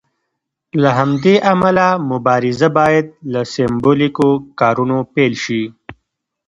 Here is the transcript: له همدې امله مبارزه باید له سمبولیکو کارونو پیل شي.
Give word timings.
له 0.81 0.89
همدې 0.99 1.35
امله 1.53 1.87
مبارزه 2.11 2.67
باید 2.77 3.05
له 3.31 3.41
سمبولیکو 3.53 4.29
کارونو 4.59 4.97
پیل 5.13 5.33
شي. 5.43 5.63